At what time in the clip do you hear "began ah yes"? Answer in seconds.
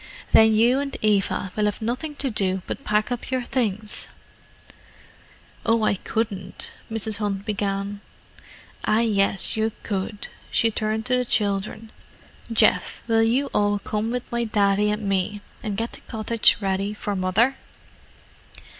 7.45-9.55